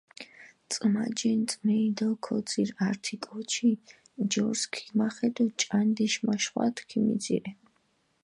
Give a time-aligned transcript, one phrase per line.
[0.69, 3.71] წჷმაჯინჷ წჷმიი დო ქოძირჷ, ართი კოჩი
[4.23, 7.51] ნჯორსჷ ქიგეხენდო ჭანდიში მაშხვათჷ ქიმიძირე.